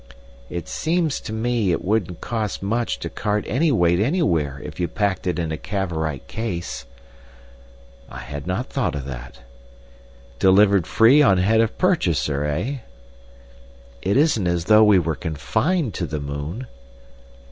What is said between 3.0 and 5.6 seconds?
to cart any weight anywhere if you packed it in a